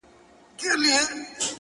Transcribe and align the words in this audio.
o 0.63 0.69
نو 0.79 0.81
نن، 0.83 1.07